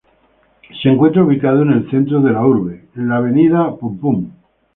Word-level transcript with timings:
Se 0.81 0.89
encuentra 0.89 1.23
ubicado 1.23 1.61
en 1.61 1.73
el 1.73 1.91
centro 1.91 2.23
de 2.23 2.31
la 2.31 2.43
urbe, 2.43 2.87
en 2.95 3.07
la 3.07 3.17
Av. 3.17 3.79